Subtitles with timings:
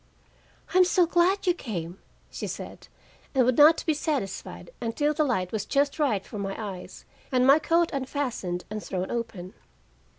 [0.73, 1.99] "I'm so glad you came!"
[2.31, 2.87] she said,
[3.35, 7.45] and would not be satisfied until the light was just right for my eyes, and
[7.45, 9.53] my coat unfastened and thrown open.